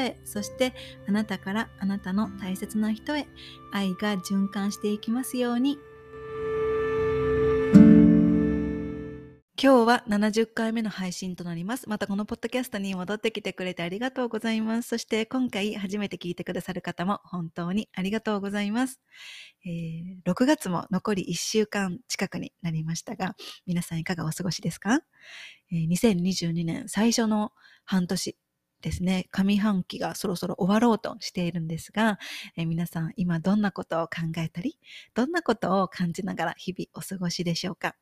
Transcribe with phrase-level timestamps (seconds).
[0.25, 0.73] そして
[1.07, 3.27] あなたからあなたの大切な人へ
[3.71, 5.77] 愛が循環していきますように
[9.63, 11.87] 今日は70回目の配信となります。
[11.87, 14.89] またこのポッドキャストに戻ってきてくれてありがとうございます。
[14.89, 18.99] そして今回初めて聞いてくださる方も本当にありがとうございます。
[19.63, 23.35] えー、6月も残り1週間近くになりましたが、
[23.67, 25.01] 皆さんいかがお過ごしですか、
[25.71, 27.51] えー、2022年最初の
[27.85, 28.35] 半年
[28.81, 32.19] ですね、上半期がそろそろ終わろうとしているんですが、
[32.55, 34.79] え、皆さん今どんなことを考えたり、
[35.13, 37.95] どんなことを感じながら日々お過ごしでしょうか。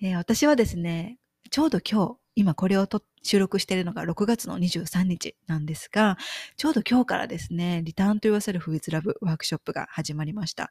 [0.00, 1.18] えー、私はですね、
[1.50, 2.88] ちょうど今日、今これを
[3.22, 6.18] 収録しているのが6月の23日なんですが、
[6.56, 10.70] ちょうど今日からですね、リターンと言わせるフ with Love ワークショップが始まりました。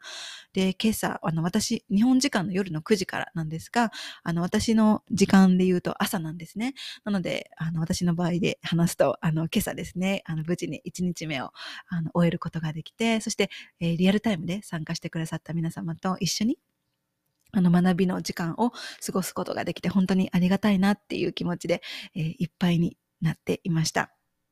[0.53, 3.91] で、今朝、あの、私、日本時間の夜の9時からなんですが、
[4.23, 6.73] あの、私の時間で言うと朝なんですね。
[7.05, 11.51] なので、あの、私の場合で話すと、あの、今朝ですね、あの、無事に1日目を、
[11.87, 16.57] あの、終えることができて、そして、えー、リアルタイムで参加してくださった皆様と一緒に
[17.53, 21.81] あの学びの時間を過ごすことができて本当にありがたいなっていう気持ちで、
[22.15, 24.11] えー、いっぱいになっていました。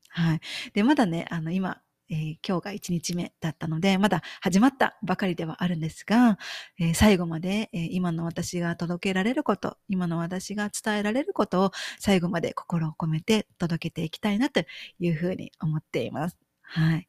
[0.10, 0.40] はい。
[0.74, 6.38] で、まだね、あの今、えー、今日が1日目だったので、まだ始まったばかりではあるんですが、
[6.78, 14.62] えー、最後まで、えー、今の私が届けられること、今の私が伝えられることを最後まで心を込めて届けていきたいなと
[15.00, 16.38] いうふうに思っています。
[16.62, 17.08] はい。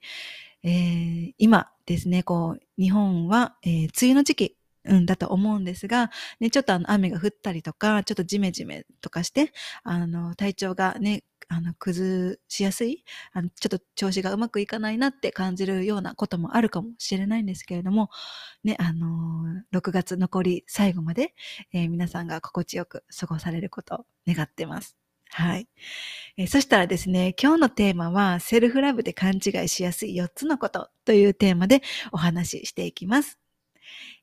[0.63, 6.11] えー、今ですね、こう、日本は、え、梅雨の時期うん、だと思うんですが、
[6.41, 9.53] ね、ちょっとあの雨が降ったりとか、ちょっとジメジメとかして、
[9.85, 18.11] あの、体調がね、あの、崩しやすい、あの、ちょっと調子がうまくいかないなって感じるようなこともあるかもしれないんですけれども、
[18.65, 21.35] ね、あの6月残り最後まで、
[21.73, 24.97] えー、皆さんが心地よく過ごされることを願ってます。
[25.35, 25.67] はい、
[26.37, 31.83] えー、そしたらですね、今日のテーマは、セルフラブで勘違いしやすい4つのことというテーマで
[32.13, 33.42] お話ししていきます。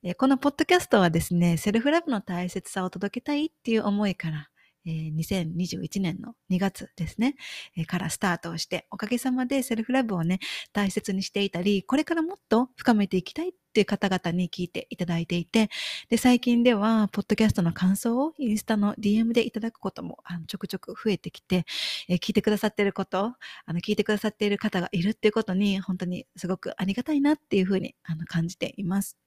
[0.03, 4.49] えこのポッドキャストはですね、セルフラブの大切さを届けたいっていう思いから、
[4.85, 7.35] えー、2021年の2月ですね、
[7.77, 10.39] えー、からスタートをして、おかげさまでセルフラブをね、
[10.73, 15.69] 大切にしていたり、これからもっと深めていきたいっていう方々に聞いていただいていて、
[16.09, 21.65] で、最近では、ポッドキャストの感想をインスタの DM でいただくことも、あのちょくちょく増えてきて、
[22.07, 23.33] えー、聞いてくださっていること、
[23.65, 29.17] あの、聞いてくださっている方がいるっていうことに、本当にすごくありがたいなっていうふうにあの感じています。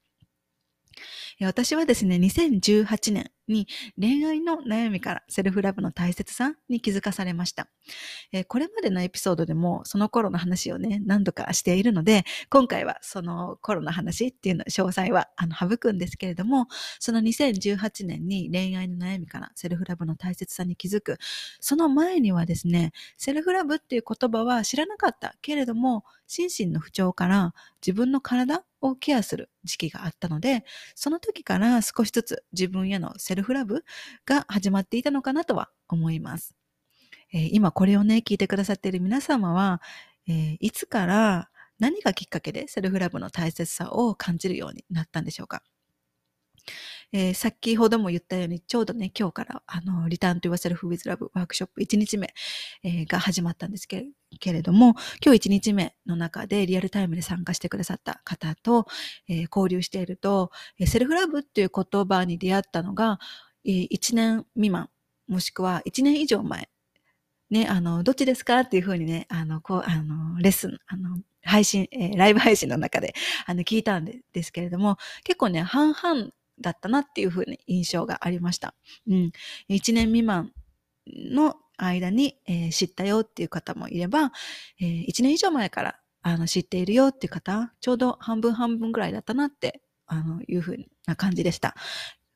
[1.41, 3.67] 私はですね、2018年に
[4.01, 7.69] 恋愛の悩みからセルフラブの大切さに気づかされました。
[8.49, 21.19] これまでのエピソードでもその頃の話をね、何度かしているので、今回はその頃の話っていうの、詳細はあの省くんですけれども、その2018年に恋愛の悩みからセルフラブの大切さに気づく、
[21.61, 27.55] その前にはですね、セルフラブっていう言葉は知らなかったけれども、心身の不調から
[27.87, 30.65] 自分の体をケアする時期があったので、
[30.95, 33.83] その時から少しずつ自分へのセセルフラブ
[34.27, 36.55] が始まっていたのかなとは思います。
[37.33, 39.81] えー、今これをね、聞いてくださっている皆様は、
[40.29, 41.49] えー、いつから
[41.79, 45.63] 何がきっかけでセルフラブの大切さを感じるようになったんでしょうか？
[47.13, 52.33] えー、先ほども言ったように、ちょうどね、今日から、あの、リターンと言わせる with Love ワークショップ1日目、
[52.83, 54.07] えー、が始まったんですけ
[54.53, 54.95] れども、
[55.25, 58.87] 今日1日目の中でリアルタイムで参加してくださった方と、
[59.29, 60.51] えー、交流していると、
[60.87, 63.19] セルフラブっていう言葉に出会ったのが、
[63.65, 64.89] えー、1年未満、
[65.29, 66.71] もしくは1年以上前、
[67.51, 76.31] ね、あの、どっちですかっていうふうにね、あの、こう、あの、レッスン、あの、配信、えー、ライブ配信の中で、あの、聞いたんですけれども、結構ね、半々
[76.63, 78.75] だったなっていうふうに印象がありました。
[79.09, 79.33] うん。
[79.69, 80.53] 1年未満
[81.07, 84.33] の間に、えー、知ったよっていう方もいれば、
[84.81, 91.75] えー、1年以上前からあの知っているよっていう方、ちょうど半分半分ぐらいだったなってあのいうふうな感じでした。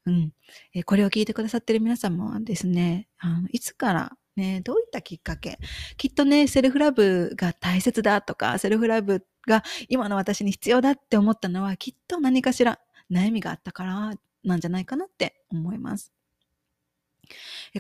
[0.07, 0.33] うん。
[0.75, 5.59] えー、これを聞いてくださってる皆様はですね、あのいつからね、どういったきっかけ
[5.97, 12.79] きっとね、セルフラブが大切だとか、セルフラブが今の私に必要だって思ったのは、きっと何かしら
[13.11, 14.15] 悩みがあったから
[14.45, 16.13] なんじゃないかなって思います。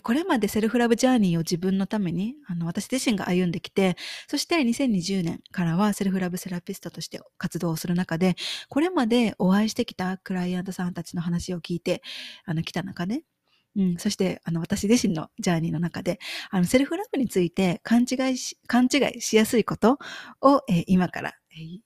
[0.02, 3.96] これまでセルフラブジャーニーを自分のために、あの、私自身が歩んできて、
[4.28, 8.36] そして2020年からはセルフラブセラピストとして活動をする中で、
[8.68, 12.02] これまでお会いしてきたクライアントさんたちの話を聞いて、
[12.44, 13.22] あの、来た中で、
[13.76, 16.18] うん、そして、あの、私自身のジャーニーの中で、
[16.50, 19.98] あの、セルフラブについて勘違いし、勘違いしやすいこと
[20.40, 21.34] を、えー、今から、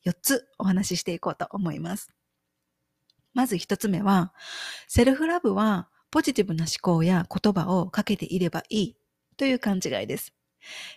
[0.05, 2.11] 4つお話ししていこうと思います。
[3.35, 4.33] まず1つ目は、
[4.89, 8.97] セルフラブはポジティブな思考や言葉をかけていればいい
[9.37, 10.35] という勘違いです。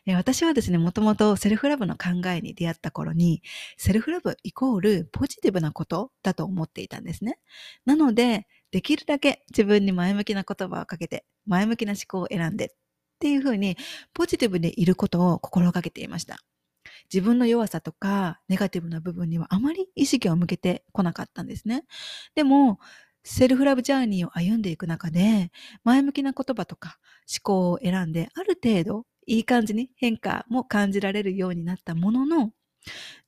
[0.08, 3.42] 私はですね、もともとセルフラブの考えに出会った頃に、
[3.78, 7.40] セルフラブイコールポジティブなことだと思っていたんですね。
[7.86, 12.70] なので、できるだけ自分に前向きな言葉をかけて、前向きな思考を選んでっ
[13.20, 13.78] ていうふうに、
[14.14, 16.40] ポジティブでいることを心がけていました。
[17.12, 21.86] 自分の弱さとかネガティブな部分にはあまり意識を向けてこなかったんですね。
[22.36, 22.80] でも、
[23.24, 25.52] セルフラブジャーニーを歩んでいく中で、
[25.84, 26.98] 前向きな言葉とか
[27.32, 32.52] 思考を選んで、ある程度いい感じに変化も感じられるようになったものの、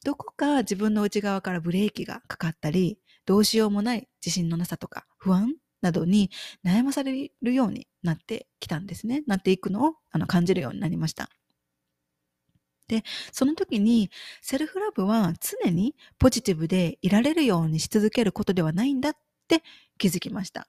[0.03, 6.29] どこか自分の内側からブレーキがかかったり、どうしようもない自信のなさとか不安などに
[6.65, 9.23] 悩まされるようになってきたんですね。
[9.27, 11.29] なっていくのをあの感じるようになりました。
[12.87, 14.09] で、その時に
[14.41, 15.33] セルフラブは
[15.63, 19.13] 常にポジティブでいられるようにし続けることではないんだっ
[19.47, 19.63] て
[19.97, 20.67] 気づきました。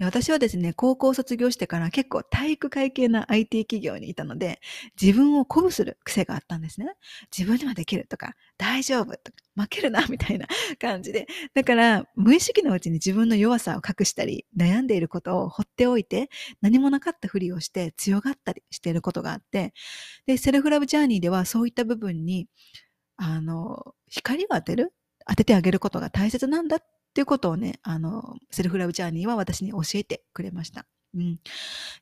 [0.00, 4.60] 私はですね、高校卒業してから結構体育会系な IT 企業にいたので、
[5.00, 6.94] 自分を鼓舞する癖があったんですね。
[7.36, 10.46] 自分にはできるとか、大丈夫とか、負けるなみたいな
[10.80, 11.26] 感じで。
[11.54, 19.74] だから、無意識のうちに自分の弱さを隠したり、悩んでいることを放っておいて、何もなかったふりをして強がったりしていることがあって、
[20.26, 22.46] で、セルフラブジャーニーではそういった部分に、
[23.16, 24.92] あの、光を当てる
[25.28, 26.82] 当ててあげることが大切なんだっ
[27.18, 30.86] っていうことをね、あの、セルフラブジャーニーは私に教えてくれました。
[31.16, 31.40] うん、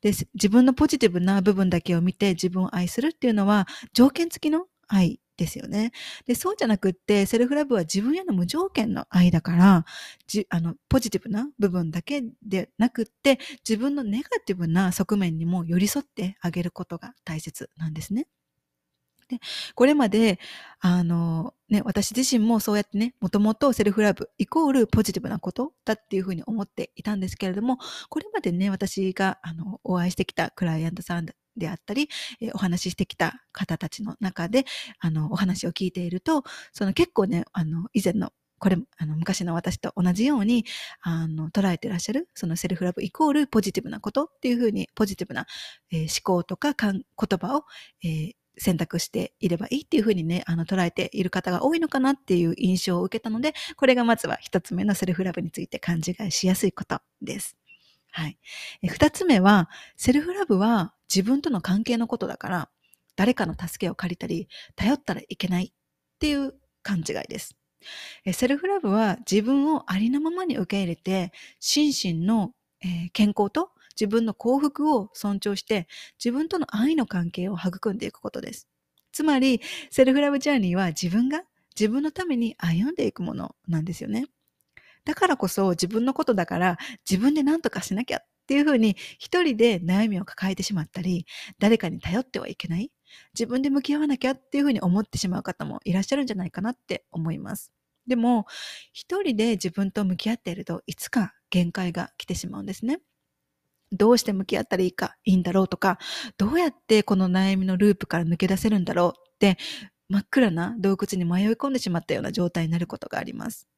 [0.02, 5.92] で自分のポジティブな部分だけを見て自分を愛するっていうのは条件付きの愛ですよね。
[6.26, 9.86] で、そうじゃなくって、セルフラブは自分への無条件の愛だから、
[10.26, 18.26] じあのポジティブな部分だけでなくって、自分のネガティブな側面にも寄り添ってあげることが大切なんですね。
[19.28, 19.38] で、
[19.74, 20.38] これまで、
[20.80, 27.78] あの、ね、私自身もそうやってね、もともとセルフラブイコールポジティブなことだっていうふうに思っていたんですけれども、
[28.08, 31.26] これまでね、私が、あの、お会いしてきたクライアントさん
[31.56, 32.08] であったり、
[32.40, 34.64] えお話ししてきた方たちの中で、
[35.00, 40.64] あの、お話を聞いていると、その結構ね、あの、以前のこれ、あの、昔の私と同じように、
[41.02, 45.46] あの、捉えてらっしゃる、そのセルフラブイコールポジティブなことっていうふうに、ポジティブな、
[45.90, 47.64] えー、思考とかかん言葉を、
[48.02, 57.56] えー、選択していればいいっていうふうにね、あの、捉えている方が多いのかなっていう印象を受けたので、これがまずは一つ目のセルフラブについて勘違いしやすいことです。
[58.10, 58.38] はい。
[58.82, 62.70] 二つ目は、セルフラブは自分との関係のことだから、
[63.14, 65.72] 誰かの助けを借りたり、頼ったらいけないっ
[66.18, 67.56] ていう勘違いです。
[68.32, 72.52] セルフラブは自分をありのままに受け入れて、心身の
[73.12, 75.86] 健康と自分の幸福を尊重して、
[76.22, 78.68] 自分との愛の関係を育んでいくことです。
[79.12, 79.60] つまり、
[79.90, 81.42] セルフラブジャーニーは自分が
[81.78, 84.26] 自分のために歩んでいくものなんですよね。
[85.04, 86.78] だからこそ自分のことだから
[87.08, 91.26] 自分で何とかしなきゃっていうふうに一人で悩みを抱えてしまったり、
[91.58, 92.90] 誰かに頼ってはいけない。
[93.34, 97.72] 自分で向き合わなきゃっていうふうに思ってしまう方もいらっしゃるんじゃないかなって思います。
[98.06, 98.46] でも、
[98.92, 103.00] 一人で自分と向き合っているといつか限界が来てしまうんですね。
[103.92, 105.98] どうして向き合ったらいいか、いいんだろうとか、
[106.38, 109.58] どうやってこの悩みのループから抜け出せるんだろうって、
[110.08, 113.68] 真っ暗な洞窟に迷い込んでしまったような状態になることがあります。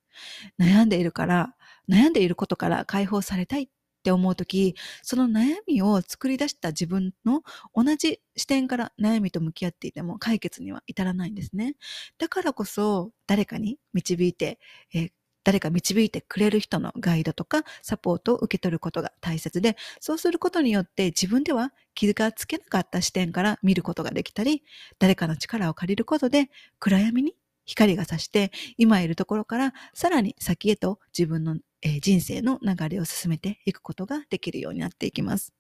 [0.59, 1.55] 悩んでいるから、
[1.89, 3.69] 悩んでいることから解放されたいっ
[4.03, 7.43] て思うとき、その悩みを作り出した自分の
[7.75, 11.77] 同じ視点から悩みと向き合っていても解決には至らないんですね。
[12.19, 14.59] だからこそ誰かに導いて、
[14.95, 15.11] えー、
[15.49, 24.63] 誰か導いてくれる人のガイドとかサポートを受け取ることが大切で、そうすることによって自分では気がつけなかった視点から見ることができたり、
[24.99, 35.55] 誰かの力を借りることで暗闇に光が差して、今いるところからさらに先へと自分の、え人生の流れを進めていくことができるようになっていきます。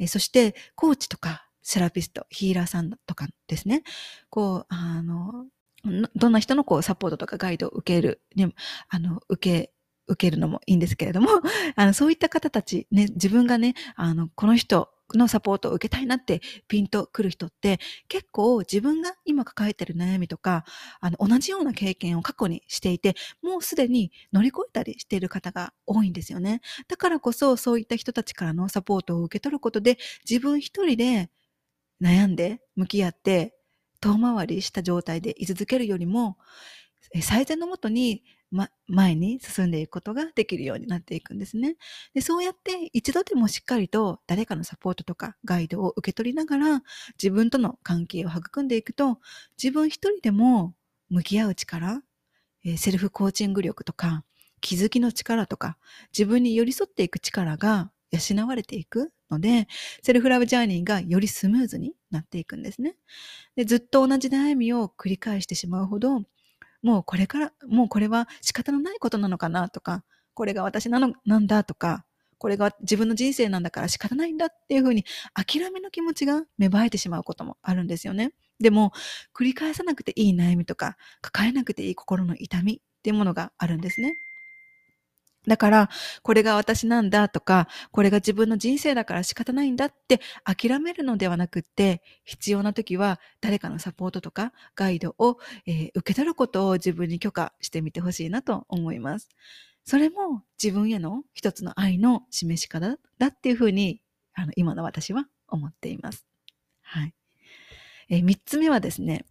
[0.00, 3.84] えそして、コーチとかセラピスト、ヒーラーさんとかですね、
[4.30, 5.46] こう、あの、
[6.14, 8.52] どんな人のこうサポートとかガイドを受ける、ね、
[8.88, 9.72] あの、受け、
[10.06, 11.28] 受けるのもいいんですけれども、
[11.76, 20.64] あの、そういった方たち、ね、自分がね、あの、この人のサポートを受けたいなってピンとくる人って結構自分が今抱えてる悩みとか
[21.00, 26.62] あの同じような経験を過去にしていてもうすでに乗り越えたりしている方が多いんですよね。
[26.88, 29.98] だからこそそういった人たちからのサポートを受け取ることで
[30.28, 31.30] 自分一人で
[32.02, 33.53] 悩んで向き合って
[34.04, 36.36] 遠回りした状態で居続けるよりも
[37.22, 41.76] 最善のもとにま、前に進んでいくことができるようになっていくんですね。
[42.14, 46.82] で、そうやって一度でもしっかりと誰かのサポートとかガイドを受け取りながら
[47.20, 49.18] 自分との関係を育んでいくと
[49.60, 50.74] 自分一人でも
[51.10, 52.02] 向き合う力、
[52.78, 54.24] セルフコーチング力とか
[54.60, 55.78] 気づきの力とか
[56.12, 59.68] 自分に寄り添っていく力が養われていくので、
[60.02, 62.96] セルフラブジャーニーがよりスムーズになっていくんですね。
[63.56, 66.22] でずっと同じ悩みを繰り返してしまうほど
[66.84, 70.04] もうこれから、もうこれは仕方のないことなのかなとか、
[70.34, 72.04] これが私なの、なんだとか、
[72.38, 78.32] これが自分の人生なんだから仕方ないんだっていうふうに諦めの気持ちが芽生えてしまうこともあるんですよね。
[78.60, 78.92] でも、
[79.34, 84.14] 繰り返さなくていい悩みとか、抱えなくていい心の痛みっていうものがあるんですね。
[85.46, 85.90] だから、
[86.22, 99.28] これが私なんだとか、これが自分の人生だから仕方ないんだって諦めるのではなくって、必要な時は誰かのサポートとかガイドを、えー、受け取ることを自分に許可してみてほしいなと思います。
[99.84, 104.00] それも自分への一つの愛の示し方だっていうふうに、
[104.32, 106.26] あの、今の私は思っています。
[106.80, 107.14] はい。
[108.08, 109.26] えー、三つ目はですね、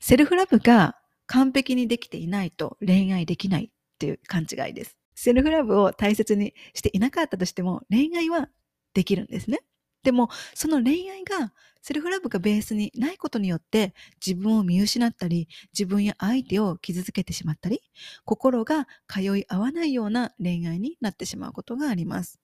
[0.00, 0.96] セルフラブが
[1.26, 4.96] 完璧にできていないと恋愛できないっていう勘違いです。
[5.16, 8.48] セルフラブを大切にしていなかったとしても恋愛は
[8.94, 9.58] できるんですね。
[10.04, 11.52] でもその恋愛が
[11.82, 17.82] セルフラブがベースにないことによって自分を見失ったり自分や相手を傷つけてしまったり
[18.24, 22.38] 心が通い合わないような恋愛になってしまうことがあります。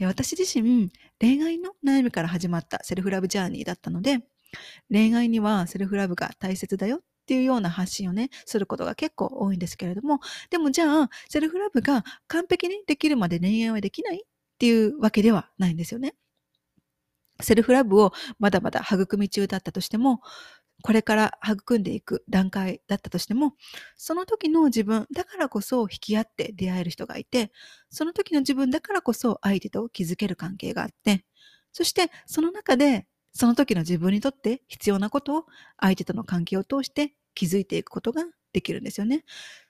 [0.00, 0.90] 私自身
[1.20, 4.18] 恋愛の悩みから始まったセルフラブジャーニーだったので
[4.90, 7.00] 恋愛にはセルフラブが大切だよっ
[7.32, 10.20] ていうような発信をね、することが結構多いんですけれども、
[10.50, 14.20] でもじゃあ、セルフラブが完璧にできるまで恋愛はできないっ
[14.58, 16.14] ていうわけではないんですよね。
[17.40, 20.20] セルフラブをまだまだ育み中だったとしても、
[20.82, 23.54] これから育んでいく段階だったとしても、
[23.96, 27.50] その時の自分だからこそ引き合って出会える人がいて、
[27.88, 31.24] その時の自分だからこそ相手と築ける関係があって、
[31.72, 35.46] そしてその中でその時の自分にとって必要なことを
[35.80, 39.24] 相手との関係を通して気づいていくことができるんですよね。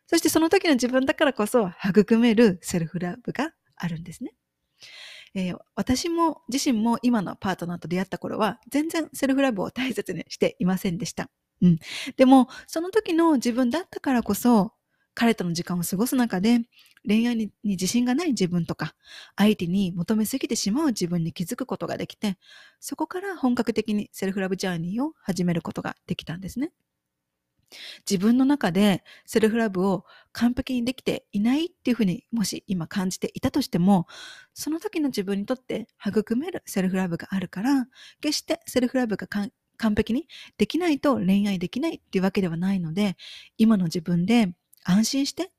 [0.06, 4.34] そしてその時の自分だからこそ育めるセルフラブがあるんですね。
[5.34, 11.30] えー、私も自身も今のパートナーと出会った頃は全然セルフラブを大切にしていませんでした。
[11.62, 11.78] うん。
[12.16, 14.72] でも、その時の自分だったからこそ
[15.14, 16.60] 彼との時間を過ごす中で
[17.06, 18.94] 恋愛に自信がない自分とか
[19.36, 22.38] 相手に求めすぎてしまう自分に気づくことができて
[22.80, 26.72] そこから本格的にセルフラブジャーニーを始めることができたんですね。
[28.10, 34.06] 自分の中でセルフラブを完璧にできていないっていうふうにもし今感じていたとしても
[34.54, 37.86] その時の自分にとって育めるセルフラブがあるから
[38.20, 39.50] 決してセルフラブが完
[39.96, 43.16] 璧にできないと恋愛できないっていうわけではないので
[43.58, 44.52] 今の自分で
[44.84, 45.50] 安心して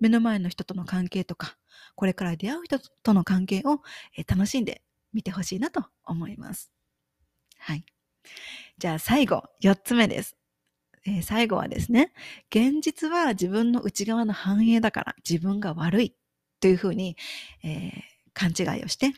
[0.00, 1.56] 目の前の人との関係とか、
[1.94, 3.82] これから出会う人との関係を
[4.26, 6.72] 楽しんでみてほしいなと思います。
[7.58, 7.84] はい。
[8.78, 10.39] じゃあ最後、4つ目です。
[11.06, 12.12] えー、最後はですね、
[12.50, 16.14] 現実は自分の内側の反映だから自分が悪い
[16.60, 17.16] というふうに、
[17.64, 17.92] えー、
[18.34, 19.12] 勘違いをして、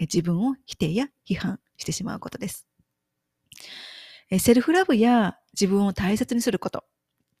[0.00, 2.66] 自分を否定や批判してしまうことです。
[4.30, 6.84] えセルフラブや自分を大切にすること、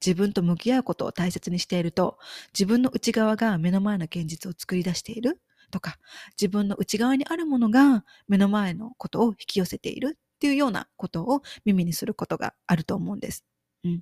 [0.04, 2.18] 自分と向き合うことを大切にしていると、
[2.52, 5.96] 自分の内側が目の前の現実を作り出しているとか、
[6.40, 13.44] 自分の内側にあるものが目の前のことを引き寄せているっていうようなことを耳にすることがあると思うんです。
[13.84, 14.00] うん、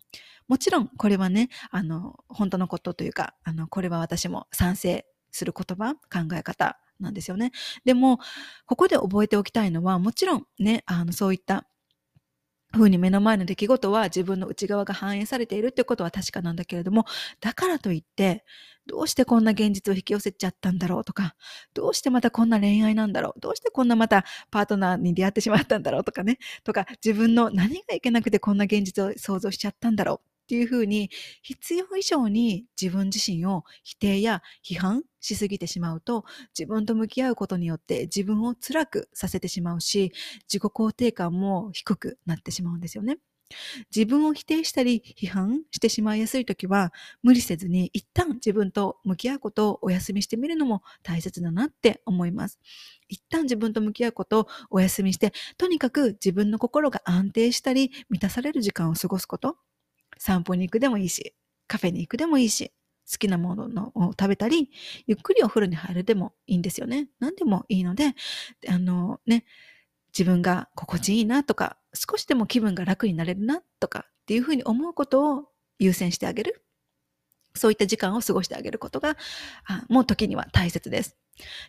[0.49, 7.52] もちろんこれはね、あの、本当のことというか、あの、これは私も賛成する言葉、考え方なんですよね。
[7.84, 8.18] でも、
[8.66, 11.66] ここで覚えておきたいのは、もちろんね、あの、そういった
[12.72, 17.04] ふうに目の前の出来事は自分の内側が反映されているってことは確かなんだけれども、
[17.40, 18.44] だからといって、
[18.86, 21.34] どうしてこんな現実を引き寄せちゃったんだろうとか、
[21.74, 31.10] どうしてまたこんな恋愛なんだろう、どうしてこんなまたパートナーに出会ってしまったんだろうとかね、とか自分の何がいけなくてこんな現実を想像しちゃったんだろうっていうふうに
[31.42, 36.24] 必要以上に自分自身を否定や批判しすぎてしまうと
[36.58, 40.12] 自分と向き合うことによって自分を辛くさせてしまうし
[40.52, 43.18] 自己肯定感も低くなってしまうんですよね。
[43.94, 52.58] 自分を否定したり批判してしまいやすい時は無理せずに一旦自分と向き合うことをお休みしてみるのも大切だなって思います。
[53.08, 59.56] 一旦自分と向き合うことをお休みして、とにかく自分の心が安定したり満たされる時間を過ごすこと。
[60.16, 61.34] 散歩に行くでもいいし、
[61.66, 62.72] カフェに行くでもいいし、
[63.11, 64.71] 好きなものを食べたり、
[65.07, 67.09] ゆっくりお風呂に入るでもいいんですよね。
[67.19, 68.14] 何でもいいので、
[68.69, 69.45] あのね、
[70.17, 75.49] 自分が心地いいなとか、少しでも気分が楽になれるなとかっていうふうに思うことを
[75.79, 76.64] 優先してあげる。
[77.55, 79.17] そういった時間を過ごしてあげることが、
[79.67, 81.17] あもう時には大切です。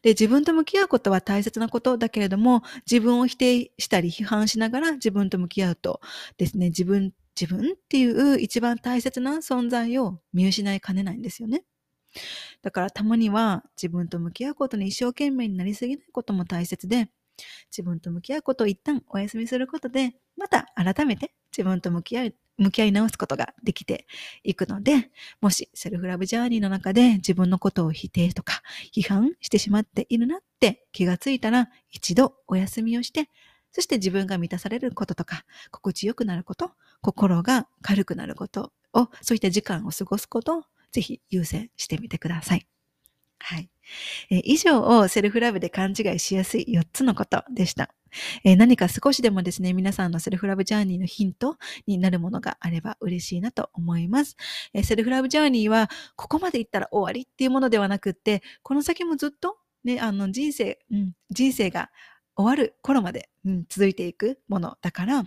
[0.04, 6.02] で、自分と向き合うことは大切なことだけれども、自分を否定したり批判しながら自分と向き合うと
[6.38, 11.64] ですね、自分、自分っていう一番大切な存在を見失いかねないんですよね。
[12.62, 17.10] だからたまには自分と向き合うことに一生懸命になりすぎないことも大切で、
[17.72, 24.06] 自分と向き合うことを一旦お休みすることで、また改めて自分と向き合う、向き合い直すことができて
[24.44, 25.10] いくので、
[25.42, 28.62] もしセルフラブジャーニーの中で自分のことを否定とか
[28.94, 33.30] 批判してしまっているなって気がついたら、一度お休みをして、
[33.72, 42.68] そして自分が満たされることとか、心地よくなること、心が軽くなることを、そういった時間を過ごすことをぜひ優先してみてください。
[43.40, 43.70] はい。
[44.30, 47.90] えー、以上をセルフラブで勘違いしやすい4つのことでした。
[48.44, 54.36] えー、何か少しでもですね、皆さんのセルフラブジャーニーのヒントになるものがあれば嬉しいなと思います。
[54.74, 61.90] えー、セルフラブジャーニーは、ここまでいったら終わりっていうものではなくって、この先もずっとね、あの人生、うん、人生が
[62.42, 65.24] 終わる頃まで、うん、続いていくものだから、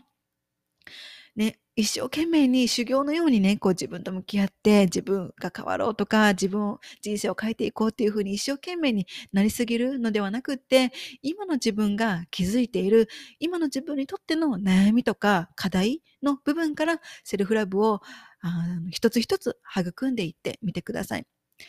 [1.37, 10.93] ね、一生懸命に修行のようにね、こう自分と向き合って自分が変わろうとか自分を、人生を変えていこうっていうふうに一生懸命になりすぎるのではなくって、
[11.23, 13.09] 今の自分が気づいている、
[13.41, 18.01] 今の自分にとっての悩みとか課題の部分からセルフラブを
[18.43, 21.27] あ一つ一つ育んでいってみてください。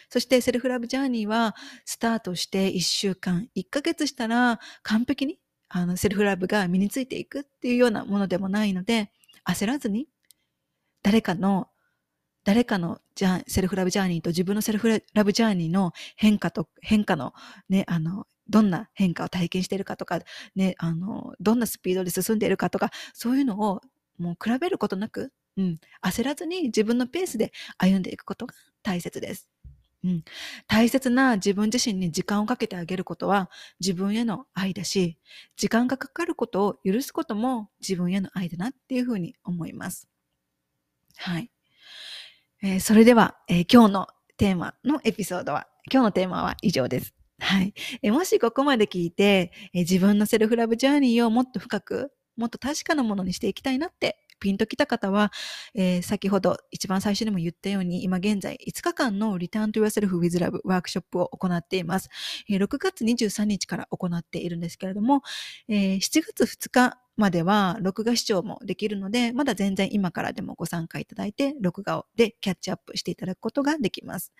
[0.09, 5.39] そしてセルフラブジャーニーはスタートして1週間、1ヶ月したら完璧に
[5.69, 9.11] あのセルフラブが身についていくっていうようなものでもないので、
[9.45, 10.07] 焦らずに、
[11.03, 11.69] 誰かの、
[12.43, 17.33] 誰かのじゃセルフラブジャーニーと自分のセルフラブジャーニーの変化と、変化の
[17.69, 20.19] ね、あの、どんな変化を体験しているかとか、
[20.55, 23.81] ね、あの、どんなスピードで進んでいるかとか、そういうのを
[24.19, 29.49] もう比べることなく、うん、焦らずに自分のペースで歩んでいくことが大切です。
[30.05, 30.23] うん、
[30.67, 35.17] 大切な自分自身に時間をかけてあげることは自分への愛だし、
[35.57, 40.07] 時間がかかることを許すことも自分への愛だなっていうふうに思います。
[41.17, 41.49] はい。
[42.61, 47.15] えー、それでは、えー、今日のテーマのエピソードは、今日のテーマは以上です。
[47.39, 47.73] はい。
[48.03, 55.31] えー、もしここまで聞いて、え自分のセルフラブジャーニーをもっと深く、もっと確かなものにしていきたいなってピンときた方は、
[55.73, 62.09] えー、先ほど一番最初にも言ったように、今現在5日間の Return to Yourself with Love ワークショップを行っています。
[62.49, 65.21] えー、6月23日から行っているんですけれども、
[65.67, 74.33] えー、7月2日までは録画視聴もできるので、まだ全然今からでもご参加いただいて、録画でキャッチアップしていただくことができます。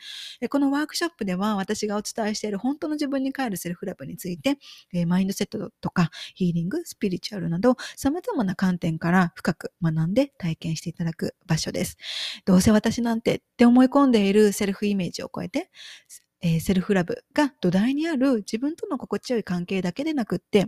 [0.50, 4.58] このワークショップでは私がお伝えしている本当の自分に帰るセルフラブについて、
[5.06, 11.98] マインドセットとかヒーリング、スピリチュアルなど様々な観点から深く学んで体験していただく場所です。
[12.46, 15.70] どうせ私なんてって思い込んでいるセルフイメージを超えて、
[16.60, 20.68] セルフラブが土台にある自分との心地よい関係だけでなくって、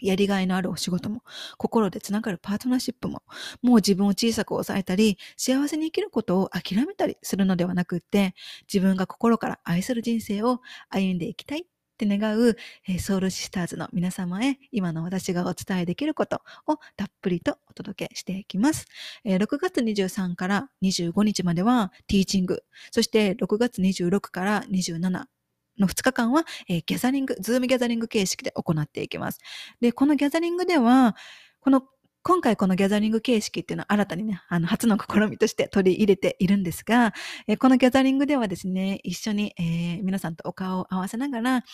[0.00, 1.22] やりがいのあるお仕事も、
[1.56, 3.22] 心でつながるパートナーシップも、
[3.62, 8.34] もう自分を小さく抑えたり、幸せに生きることを諦めたりするのではなくって、
[8.72, 11.64] 自分が心から愛する人生を歩んでいきたいっ
[11.98, 12.56] て願う、
[12.86, 18.86] えソウルシスターズの皆様へ、今の私がお伝えできることをたっぷりとお届けしていきます。
[19.24, 25.24] え6月23から25日まではティーチング、そして6月26から27、
[25.78, 29.38] の2日間は、えー、ギャザリング、 Zoom ギャザリング形式で行っていきます。
[29.80, 31.16] で、このギャザリングでは、
[31.60, 31.82] この
[32.28, 37.14] 今回このギャザリング形式っていうのは新たにね、あの、初の試みとして取り入れているんですが、
[37.46, 41.64] え、このギャザリングではですね、一緒に、えー、皆さんとお顔を合わせながら、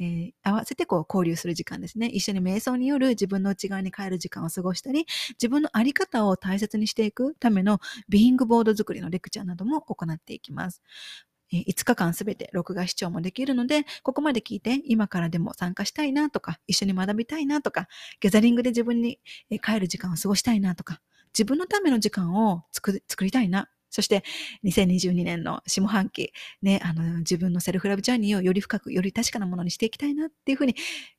[0.00, 2.06] えー、合わせてこう交流する時間ですね。
[2.06, 10.82] 一緒に瞑想による自分の内側に帰る時間を過ごしたり、自分のあり方を大切にしていくためのビーイングボード作りのレクチャーなども行っていきます。
[11.52, 17.88] 5日間すべて録画視聴もできるので、ここまで聞いて今からでも参加したいなとか、一緒に学びたいなとか、
[18.20, 19.18] ギャザリングで自分に
[19.62, 21.00] 帰る時間を過ごしたいなとか、
[21.32, 24.22] 自分のための時間を作りたいな、そして
[24.64, 30.74] 2022年の下半期、ね、あの自分のセルフラブジャーニーをより深く、より確かなものにしていきたいなっていうふうに、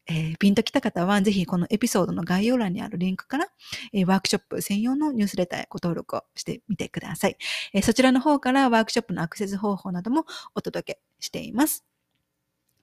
[0.08, 3.47] えー、ピンときた方は、ぜひこのエピソードの概要欄にあるリンクから、
[3.93, 7.38] えー、ワークショップ専用のニュースレターへご登録をしてみてください、
[7.73, 11.86] えー、そちらの方からワークショップのアクセス方法などもお届けしています。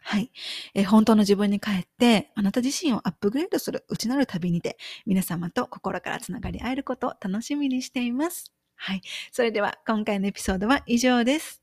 [0.08, 0.30] はい、
[0.74, 8.55] えー、本当の自分に帰って、あなた自身をアップグレードする内なる旅にて、皆様と心からつながり合えることを楽しみにしています。
[8.76, 9.02] はい。
[9.32, 11.62] それでは今回のエピソードは以上です。